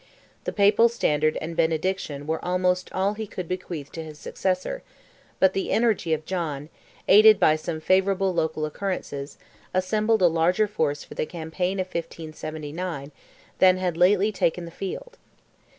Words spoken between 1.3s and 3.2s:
and benediction were almost all